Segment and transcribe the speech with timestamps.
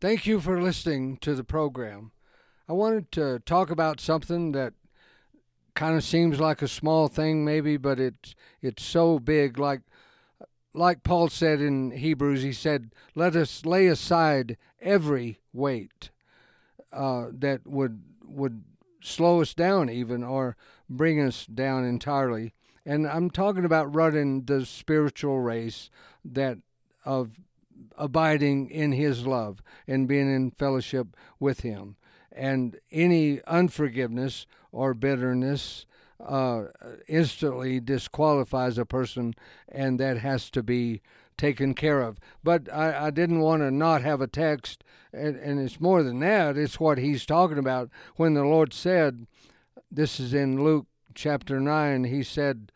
[0.00, 2.12] Thank you for listening to the program.
[2.66, 4.72] I wanted to talk about something that
[5.74, 9.82] kind of seems like a small thing maybe, but it's it's so big like
[10.72, 16.08] like Paul said in Hebrews, he said, "Let us lay aside every weight
[16.94, 18.64] uh, that would would
[19.02, 20.56] slow us down, even or
[20.88, 22.54] bring us down entirely."
[22.86, 25.90] And I'm talking about running the spiritual race
[26.24, 26.56] that
[27.04, 27.38] of
[27.96, 31.96] abiding in His love and being in fellowship with Him,
[32.32, 35.86] and any unforgiveness or bitterness
[36.24, 36.64] uh,
[37.08, 39.34] instantly disqualifies a person,
[39.68, 41.00] and that has to be
[41.36, 42.18] taken care of.
[42.44, 46.20] But I, I didn't want to not have a text, and, and it's more than
[46.20, 46.58] that.
[46.58, 49.26] It's what he's talking about when the Lord said,
[49.90, 52.70] this is in Luke chapter 9, he said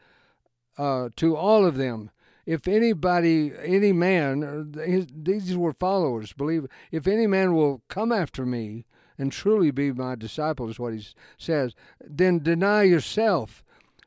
[0.78, 2.10] uh, to all of them,
[2.46, 4.44] if anybody, any man,
[4.76, 8.84] uh, his, these were followers, believe, if any man will come after me,
[9.16, 11.06] and truly be my disciple, is what he
[11.38, 13.62] says, then deny yourself,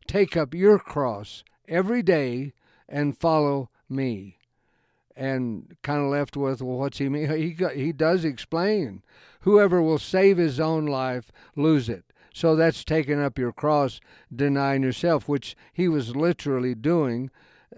[0.06, 2.54] take up your cross every day,
[2.90, 4.38] and follow me.
[5.16, 7.30] And kind of left with, well, what's he mean?
[7.76, 9.02] He, he does explain
[9.42, 12.04] whoever will save his own life, lose it.
[12.34, 14.00] So that's taking up your cross,
[14.34, 17.32] denying yourself, which he was literally doing.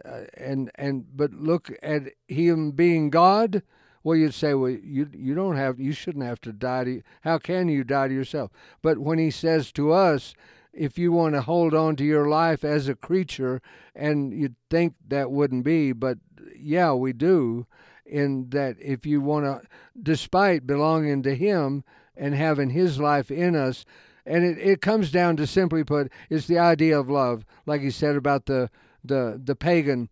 [0.05, 3.63] Uh, and and but look at him being God
[4.03, 7.01] well, you'd say, well, you you don't have, you shouldn't have to die to.
[7.21, 8.51] How can you die to yourself?
[8.81, 10.33] But when he says to us,
[10.73, 13.61] if you want to hold on to your life as a creature,
[13.93, 16.17] and you'd think that wouldn't be, but
[16.57, 17.67] yeah, we do.
[18.05, 19.61] In that, if you want to,
[20.01, 21.83] despite belonging to Him
[22.15, 23.85] and having His life in us,
[24.25, 27.91] and it, it comes down to simply put, it's the idea of love, like he
[27.91, 28.71] said about the
[29.03, 30.09] the the pagan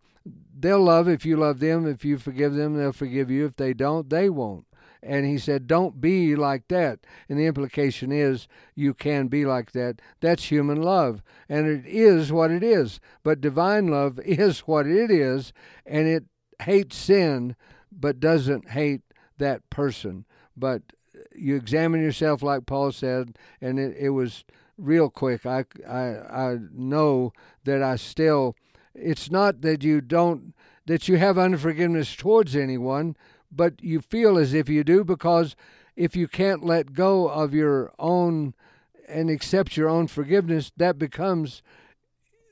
[0.58, 1.86] they'll love if you love them.
[1.86, 3.46] If you forgive them, they'll forgive you.
[3.46, 4.66] If they don't, they won't.
[5.02, 7.00] And he said, Don't be like that.
[7.28, 10.00] And the implication is you can be like that.
[10.20, 11.22] That's human love.
[11.48, 13.00] And it is what it is.
[13.22, 15.52] But divine love is what it is.
[15.86, 16.24] And it
[16.62, 17.54] hates sin,
[17.92, 19.02] but doesn't hate
[19.38, 20.24] that person.
[20.56, 20.82] But
[21.34, 24.44] you examine yourself, like Paul said, and it, it was
[24.76, 25.46] real quick.
[25.46, 27.32] I, I, I know
[27.64, 28.56] that I still
[29.00, 30.54] it's not that you don't
[30.86, 33.14] that you have unforgiveness towards anyone,
[33.52, 35.54] but you feel as if you do because
[35.96, 38.54] if you can't let go of your own
[39.06, 41.62] and accept your own forgiveness, that becomes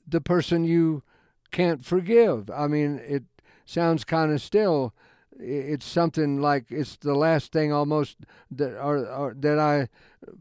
[0.06, 1.02] the person you
[1.50, 2.50] can't forgive.
[2.50, 3.24] I mean, it
[3.64, 4.94] sounds kind of still.
[5.38, 8.16] It's something like it's the last thing almost
[8.50, 9.88] that or, or that I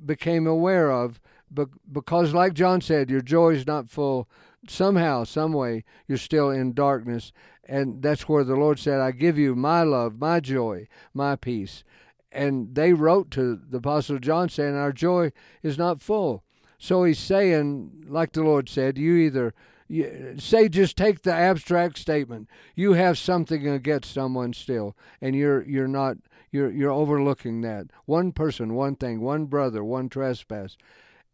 [0.06, 1.20] became aware of,
[1.52, 4.28] but because, like John said, your joy is not full
[4.68, 7.32] somehow, some way, you're still in darkness.
[7.68, 11.84] And that's where the Lord said, I give you my love, my joy, my peace.
[12.32, 15.32] And they wrote to the Apostle John saying, Our joy
[15.64, 16.44] is not full.
[16.78, 19.54] So he's saying, like the Lord said, you either
[19.88, 22.50] you, say just take the abstract statement.
[22.76, 26.18] You have something against someone still, and you're you're not
[26.52, 30.78] you're you're overlooking that one person, one thing, one brother, one trespass.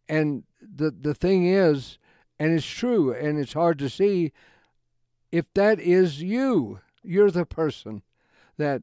[0.10, 1.98] And the the thing is,
[2.42, 4.32] and it's true, and it's hard to see
[5.32, 6.80] if that is you.
[7.04, 8.02] You're the person
[8.58, 8.82] that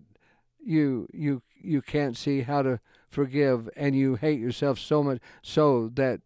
[0.65, 5.89] you you you can't see how to forgive, and you hate yourself so much so
[5.95, 6.21] that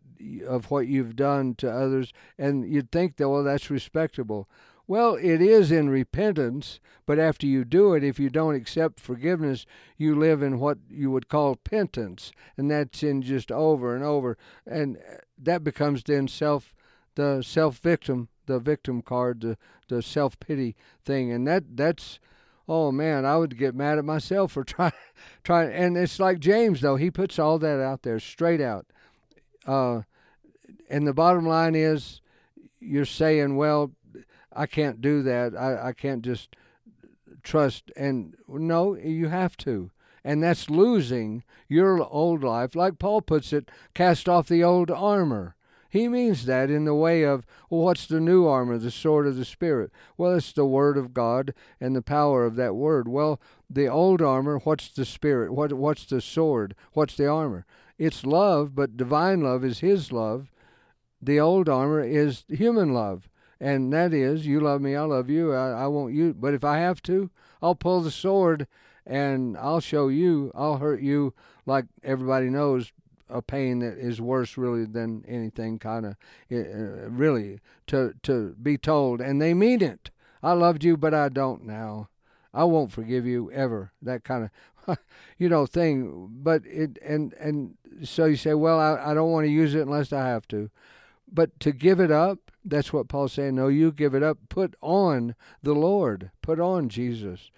[0.46, 4.46] of what you've done to others, and you'd think that well that's respectable.
[4.86, 9.64] Well, it is in repentance, but after you do it, if you don't accept forgiveness,
[9.96, 14.36] you live in what you would call penance, and that's in just over and over,
[14.66, 14.98] and
[15.38, 16.74] that becomes then self
[17.14, 19.58] the self victim, the victim card, the
[19.88, 20.74] the self pity
[21.04, 22.18] thing, and that that's
[22.68, 24.92] oh man, I would get mad at myself for trying
[25.44, 25.72] trying.
[25.72, 28.86] And it's like James though; he puts all that out there straight out.
[29.66, 30.02] Uh,
[30.88, 32.20] and the bottom line is,
[32.80, 33.92] you're saying, well,
[34.54, 35.56] I can't do that.
[35.56, 36.56] I I can't just
[37.42, 37.90] trust.
[37.96, 39.90] And no, you have to.
[40.24, 42.76] And that's losing your old life.
[42.76, 45.56] Like Paul puts it, cast off the old armor.
[45.92, 49.36] He means that in the way of, well, what's the new armor, the sword of
[49.36, 49.90] the Spirit?
[50.16, 51.52] Well, it's the Word of God
[51.82, 53.08] and the power of that Word.
[53.08, 55.52] Well, the old armor, what's the Spirit?
[55.52, 56.74] What, what's the sword?
[56.94, 57.66] What's the armor?
[57.98, 60.50] It's love, but divine love is His love.
[61.20, 63.28] The old armor is human love.
[63.60, 66.32] And that is, you love me, I love you, I, I won't you.
[66.32, 67.30] But if I have to,
[67.60, 68.66] I'll pull the sword
[69.06, 71.34] and I'll show you, I'll hurt you
[71.66, 72.92] like everybody knows
[73.32, 76.16] a pain that is worse really than anything kind of
[76.52, 80.10] uh, really to to be told and they mean it
[80.42, 82.08] i loved you but i don't now
[82.52, 84.50] i won't forgive you ever that kind of
[85.38, 86.28] you know thing.
[86.30, 89.82] But it and and so you say, well, I, I don't want to use it
[89.82, 90.70] unless I have to.
[91.30, 93.54] But to give it up, that's what Paul's saying.
[93.54, 94.38] No, you give it up.
[94.48, 96.30] Put on the Lord.
[96.42, 97.50] Put on Jesus,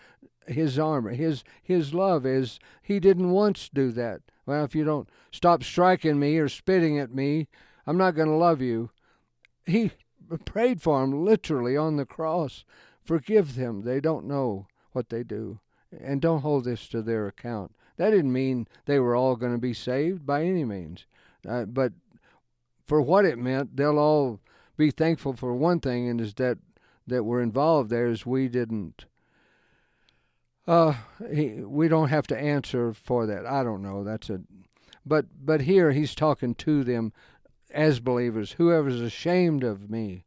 [0.47, 2.27] His armor, His His love.
[2.27, 4.23] Is He didn't once do that.
[4.47, 7.49] Well, if you don't stop striking me or spitting at me,
[7.87, 8.91] I'm not going to love you.
[9.67, 9.93] He
[10.45, 12.65] prayed for him literally on the cross.
[13.03, 13.83] Forgive them.
[13.83, 15.61] They don't know what they do.
[15.99, 17.75] And don't hold this to their account.
[17.97, 21.07] That didn't mean they were all going to be saved by any means.
[21.49, 21.93] Uh, but
[22.87, 24.41] for what it meant, they'll all
[24.77, 26.59] be thankful for one thing, and is that
[27.07, 29.05] that we're involved there is we didn't.
[30.67, 30.95] Uh,
[31.31, 33.47] he, we don't have to answer for that.
[33.47, 34.03] I don't know.
[34.03, 34.41] That's a,
[35.05, 37.13] but but here he's talking to them
[37.71, 38.53] as believers.
[38.53, 40.25] Whoever's ashamed of me,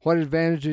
[0.00, 0.66] what advantage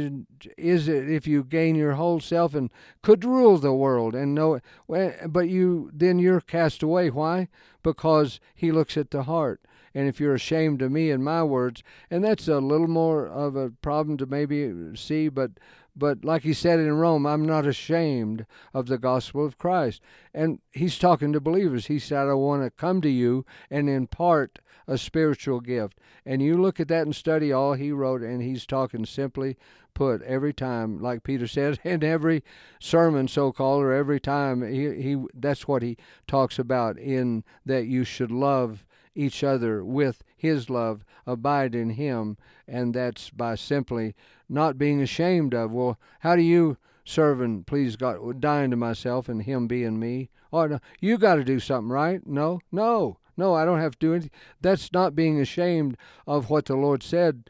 [0.58, 2.70] is it if you gain your whole self and
[3.02, 4.60] could rule the world and know?
[4.88, 7.10] But you then you're cast away.
[7.10, 7.50] Why?
[7.84, 9.62] Because he looks at the heart.
[9.94, 13.58] And if you're ashamed of me and my words, and that's a little more of
[13.58, 15.52] a problem to maybe see, but
[15.96, 20.02] but like he said in Rome, I'm not ashamed of the gospel of Christ.
[20.34, 21.88] And he's talking to believers.
[21.88, 26.00] He said, I want to come to you and impart a spiritual gift.
[26.26, 29.58] And you look at that and study all he wrote, and he's talking simply
[29.94, 32.44] put every time, like Peter said, in every
[32.80, 35.98] sermon, so called, or every time he, he that's what he
[36.28, 38.86] talks about in that you should love
[39.16, 42.38] each other with his love, abide in him,
[42.68, 44.16] and that's by simply
[44.50, 45.72] not being ashamed of.
[45.72, 50.30] Well, how do you serve and please God, dying to myself and him being me?
[50.54, 52.26] Oh, no, you got to do something, right?
[52.26, 53.18] No, no.
[53.38, 54.32] No, I don't have to do anything.
[54.60, 55.98] That's not being ashamed
[56.28, 57.50] of what the Lord said.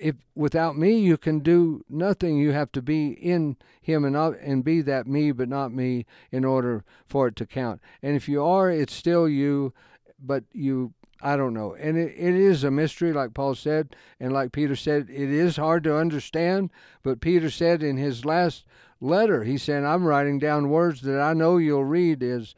[0.00, 4.64] If without me you can do nothing, you have to be in Him and and
[4.64, 7.80] be that me, but not me, in order for it to count.
[8.02, 9.72] And if you are, it's still you,
[10.18, 10.92] but you
[11.22, 11.74] I don't know.
[11.74, 15.56] And it, it is a mystery, like Paul said, and like Peter said, it is
[15.56, 16.70] hard to understand.
[17.02, 18.66] But Peter said in his last
[19.00, 19.44] letter.
[19.44, 22.54] He said, I'm writing down words that I know you'll read is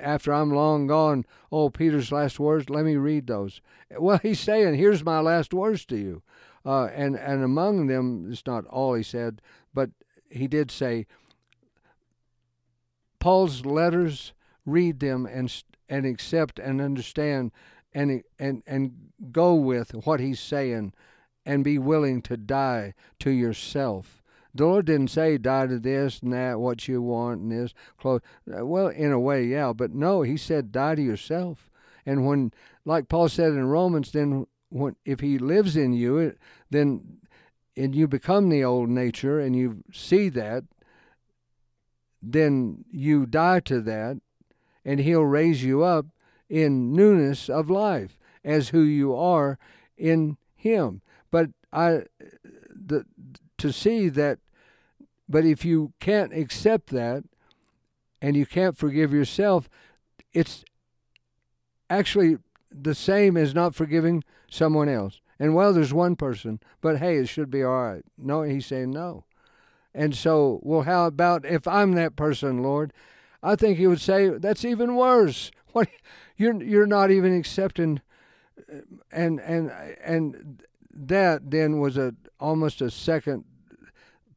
[0.00, 1.24] after I'm long gone.
[1.52, 3.60] Oh, Peter's last words, let me read those.
[3.98, 6.22] Well, he's saying, here's my last words to you.
[6.64, 9.40] Uh, and, and among them, it's not all he said,
[9.72, 9.90] but
[10.28, 11.06] he did say,
[13.20, 14.32] Paul's letters,
[14.66, 15.50] read them and,
[15.88, 17.50] and accept and understand
[17.92, 20.92] and, and, and go with what he's saying
[21.46, 24.18] and be willing to die to yourself
[24.54, 28.22] the Lord didn't say die to this and that, what you want and this clothes.
[28.52, 31.70] Uh, well, in a way, yeah, but no, He said die to yourself.
[32.04, 32.52] And when,
[32.84, 36.36] like Paul said in Romans, then when if He lives in you,
[36.70, 37.18] then
[37.76, 40.64] and you become the old nature and you see that,
[42.20, 44.20] then you die to that,
[44.88, 46.06] and He'll raise you up
[46.48, 49.58] in newness of life as who you are
[49.98, 51.02] in Him.
[51.30, 52.04] But I,
[52.74, 53.04] the
[53.58, 54.38] to see that
[55.28, 57.24] but if you can't accept that
[58.22, 59.68] and you can't forgive yourself,
[60.32, 60.64] it's
[61.90, 62.38] actually
[62.70, 65.20] the same as not forgiving someone else.
[65.38, 68.04] And well, there's one person, but hey, it should be all right.
[68.16, 69.24] No, he's saying no.
[69.94, 72.92] And so, well, how about if I'm that person, Lord?
[73.42, 75.50] I think he would say that's even worse.
[75.72, 75.88] What
[76.38, 78.00] you're you're not even accepting,
[78.72, 78.78] uh,
[79.12, 79.70] and and
[80.02, 83.44] and that then was a almost a second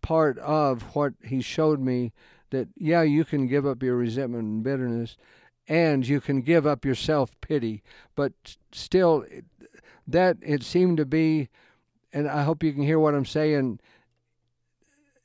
[0.01, 2.11] part of what he showed me
[2.49, 5.15] that yeah you can give up your resentment and bitterness
[5.67, 7.81] and you can give up your self pity
[8.15, 8.33] but
[8.71, 9.25] still
[10.07, 11.49] that it seemed to be
[12.13, 13.79] and I hope you can hear what I'm saying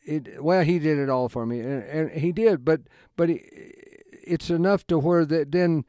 [0.06, 2.82] it well he did it all for me and, and he did but
[3.16, 3.40] but he,
[4.22, 5.84] it's enough to where that then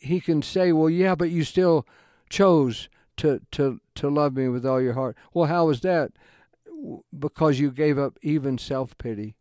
[0.00, 1.86] he can say well yeah but you still
[2.28, 2.88] chose
[3.18, 5.16] to to to love me with all your heart.
[5.34, 6.12] Well how was that?
[7.16, 9.34] Because you gave up even self pity,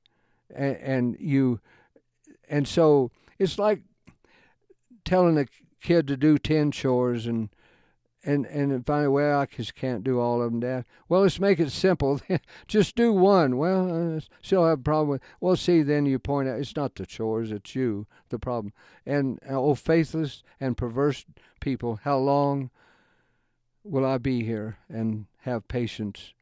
[0.53, 1.61] and, and you,
[2.49, 3.83] and so it's like
[5.05, 5.45] telling a
[5.81, 7.49] kid to do ten chores and
[8.27, 10.85] and and finally, well, I just can't do all of them, Dad.
[11.07, 12.19] Well, let's make it simple.
[12.67, 13.57] just do one.
[13.57, 15.21] Well, I still have a problem with.
[15.39, 18.73] Well, see, then you point out it's not the chores, it's you the problem.
[19.05, 21.25] And oh, faithless and perverse
[21.61, 22.69] people, how long
[23.85, 26.33] will I be here and have patience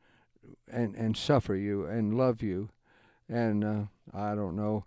[0.67, 2.69] and and suffer you and love you,
[3.29, 4.85] and uh, I don't know,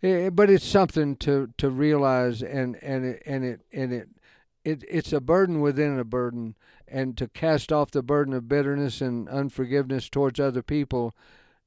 [0.00, 4.08] it, eh, but it's something to to realize, and and it and it and it.
[4.64, 6.54] It, it's a burden within a burden,
[6.86, 11.16] and to cast off the burden of bitterness and unforgiveness towards other people,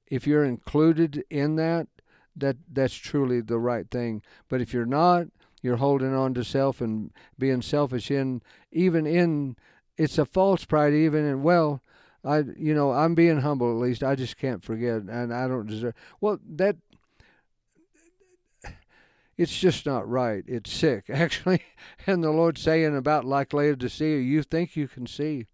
[0.07, 1.87] if you're included in that,
[2.35, 4.21] that that's truly the right thing.
[4.49, 5.27] But if you're not,
[5.65, 9.55] you're holding on to self and being selfish in even in
[9.97, 11.81] it's a false pride even in well
[12.23, 15.65] I you know I'm being humble at least I just can't forget and I don't
[15.65, 16.75] deserve well that
[19.37, 21.61] it's just not right it's sick actually
[22.07, 25.47] and the Lord saying about like Laodicea you think you can see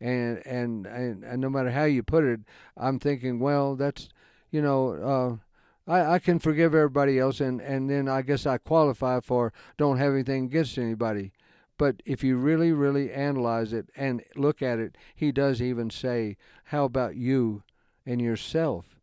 [0.00, 2.40] and and and, and no matter how you put it
[2.76, 4.08] I'm thinking well that's
[4.50, 5.40] you know
[5.88, 9.52] uh, I, I can forgive everybody else and, and then I guess I qualify for
[9.76, 11.32] don't have anything against anybody
[11.80, 16.36] but if you really, really analyze it and look at it, he does even say,
[16.64, 17.62] How about you
[18.04, 18.98] and yourself?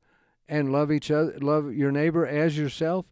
[0.48, 3.08] And love each other, love your neighbor as yourself.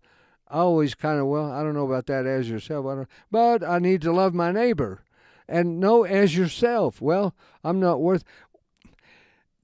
[0.56, 4.02] I always kind of, well, I don't know about that as yourself, but I need
[4.04, 5.02] to love my neighbor.
[5.50, 7.02] And know as yourself.
[7.02, 8.24] Well, I'm not worth.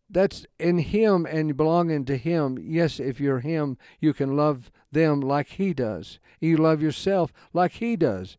[0.10, 2.60] That's in Him and belonging to Him.
[2.62, 6.20] Yes, if you're Him, you can love them like He does.
[6.42, 8.36] You love yourself like He does.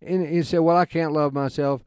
[0.00, 1.82] And he said, Well, I can't love myself.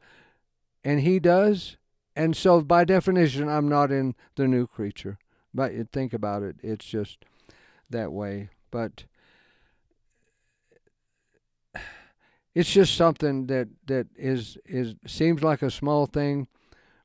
[0.84, 1.78] And he does.
[2.14, 5.16] And so, by definition, I'm not in the new creature.
[5.54, 7.24] But you think about it, it's just
[7.88, 8.50] that way.
[8.70, 9.04] But
[12.54, 16.48] it's just something that, that is, is seems like a small thing.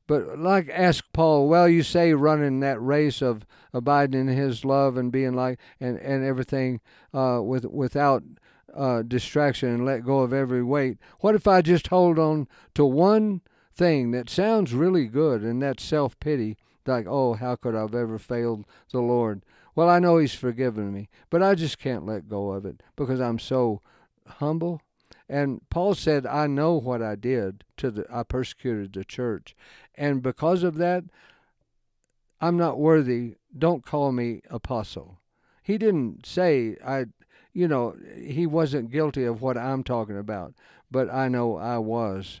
[0.06, 4.96] But like ask Paul, well, you say running that race of abiding in his love
[4.96, 6.80] and being like and, and everything
[7.12, 8.22] uh, with without
[8.74, 10.98] uh, distraction and let go of every weight.
[11.20, 13.42] What if I just hold on to one
[13.74, 16.56] thing that sounds really good, and that's self pity?
[16.86, 19.44] Like, oh, how could I have ever failed the Lord?
[19.74, 23.20] Well, I know He's forgiven me, but I just can't let go of it because
[23.20, 23.82] I'm so
[24.26, 24.80] humble.
[25.28, 29.54] And Paul said, I know what I did to the I persecuted the church.
[29.94, 31.04] And because of that,
[32.40, 33.34] I'm not worthy.
[33.56, 35.18] Don't call me apostle.
[35.62, 37.06] He didn't say I
[37.52, 40.54] you know, he wasn't guilty of what I'm talking about,
[40.90, 42.40] but I know I was.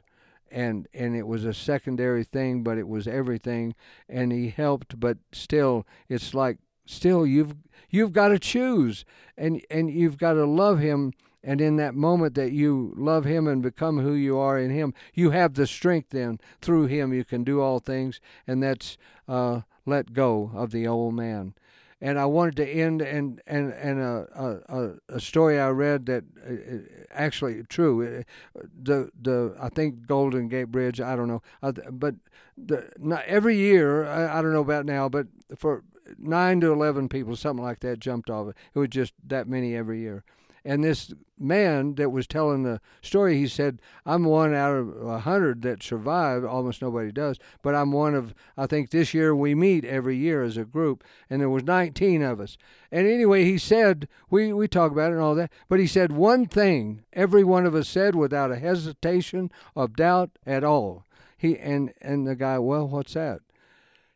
[0.50, 3.74] And and it was a secondary thing, but it was everything
[4.08, 7.54] and he helped, but still it's like still you've
[7.90, 9.04] you've got to choose
[9.36, 13.46] and and you've got to love him and in that moment that you love him
[13.46, 17.24] and become who you are in him you have the strength then through him you
[17.24, 18.96] can do all things and that's
[19.28, 21.54] uh, let go of the old man
[22.00, 24.60] and I wanted to end and and and a
[25.08, 26.78] a, a story I read that uh, uh,
[27.10, 28.24] actually true.
[28.54, 31.00] Uh, the the I think Golden Gate Bridge.
[31.00, 31.42] I don't know,
[31.90, 32.14] but
[32.56, 35.26] the not every year I, I don't know about now, but
[35.56, 35.82] for
[36.18, 38.56] nine to eleven people, something like that, jumped off it.
[38.74, 40.24] It was just that many every year.
[40.68, 45.20] And this man that was telling the story, he said, I'm one out of a
[45.20, 46.44] hundred that survived.
[46.44, 47.38] Almost nobody does.
[47.62, 51.04] But I'm one of, I think this year we meet every year as a group,
[51.30, 52.58] and there was 19 of us.
[52.92, 56.12] And anyway, he said, we, we talk about it and all that, but he said
[56.12, 61.06] one thing every one of us said without a hesitation of doubt at all.
[61.38, 63.40] He and, and the guy, well, what's that?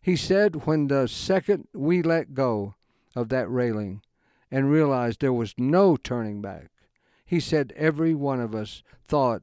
[0.03, 2.75] He said, when the second we let go
[3.17, 4.03] of that railing,
[4.53, 6.71] and realized there was no turning back.
[7.25, 9.43] He said every one of us thought,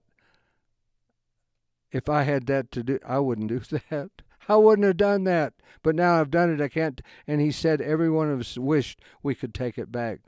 [1.91, 4.11] if I had that to do, I wouldn't do that.
[4.47, 5.53] I wouldn't have done that.
[5.81, 7.01] But now I've done it, I can't.
[7.27, 10.19] And he said every one of us wished we could take it back.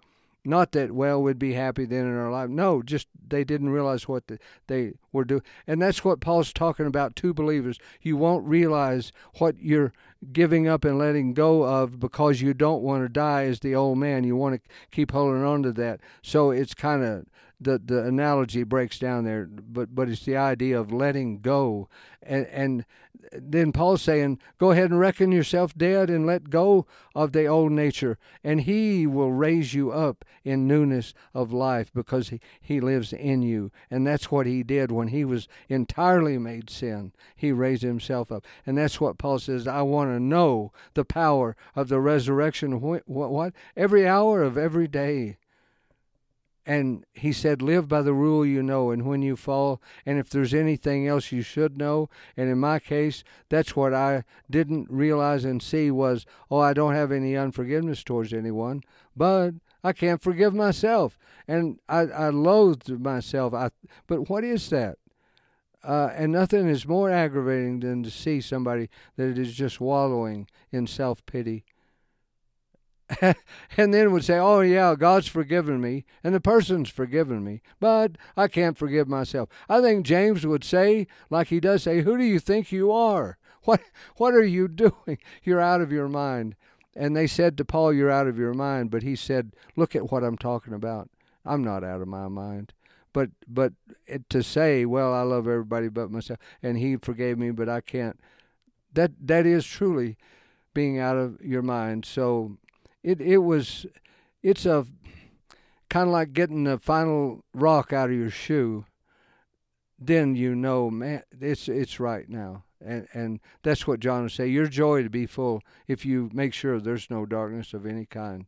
[0.43, 2.49] Not that, well, we'd be happy then in our life.
[2.49, 5.43] No, just they didn't realize what the, they were doing.
[5.67, 7.77] And that's what Paul's talking about to believers.
[8.01, 9.93] You won't realize what you're
[10.33, 13.99] giving up and letting go of because you don't want to die as the old
[13.99, 14.23] man.
[14.23, 15.99] You want to keep holding on to that.
[16.23, 17.25] So it's kind of
[17.61, 21.87] the the analogy breaks down there, but but it's the idea of letting go,
[22.23, 22.85] and and
[23.33, 27.71] then Paul's saying, go ahead and reckon yourself dead and let go of the old
[27.71, 33.13] nature, and He will raise you up in newness of life because He He lives
[33.13, 37.13] in you, and that's what He did when He was entirely made sin.
[37.35, 39.67] He raised Himself up, and that's what Paul says.
[39.67, 42.81] I want to know the power of the resurrection.
[42.81, 45.37] What, what every hour of every day
[46.65, 50.29] and he said, Live by the rule you know, and when you fall, and if
[50.29, 52.09] there's anything else you should know.
[52.37, 56.93] And in my case, that's what I didn't realize and see was, oh, I don't
[56.93, 58.83] have any unforgiveness towards anyone,
[59.15, 59.51] but
[59.83, 61.17] I can't forgive myself.
[61.47, 63.53] And I, I loathed myself.
[63.53, 63.71] I,
[64.07, 64.97] but what is that?
[65.83, 70.85] Uh, and nothing is more aggravating than to see somebody that is just wallowing in
[70.85, 71.63] self pity
[73.77, 78.13] and then would say, Oh, yeah, God's forgiven me, and the person's forgiven me, but
[78.37, 79.49] I can't forgive myself.
[79.67, 83.37] I think James would say, like he does say, Who do you think you are?
[83.63, 83.81] What,
[84.17, 85.19] what are you doing?
[85.43, 86.55] You're out of your mind.
[86.95, 88.89] And they said to Paul, You're out of your mind.
[88.89, 91.09] But he said, Look at what I'm talking about.
[91.45, 92.73] I'm not out of my mind.
[93.13, 93.73] But but
[94.29, 98.19] to say, well, I love everybody but myself, and He forgave me, but I can't.
[98.93, 100.17] That that is truly
[100.73, 102.05] being out of your mind.
[102.05, 102.57] So
[103.03, 103.85] it it was,
[104.41, 104.85] it's a
[105.89, 108.85] kind of like getting the final rock out of your shoe.
[109.99, 114.47] Then you know, man, it's it's right now, and and that's what John would say.
[114.47, 118.45] Your joy to be full if you make sure there's no darkness of any kind.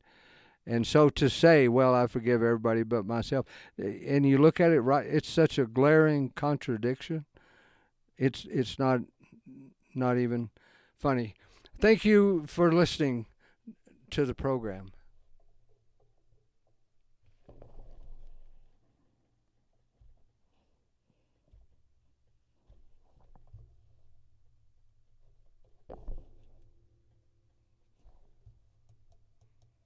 [0.65, 3.45] And so to say, well, I forgive everybody but myself,
[3.77, 7.25] and you look at it right, it's such a glaring contradiction.
[8.17, 9.01] It's it's not
[9.93, 10.49] not even
[10.97, 11.35] funny.
[11.79, 13.25] Thank you for listening
[14.13, 14.91] to the program.